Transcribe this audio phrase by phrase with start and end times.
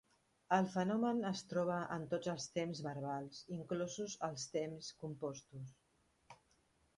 [0.55, 5.77] El fenomen es troba en tots els temps verbals, inclosos els temps compostos.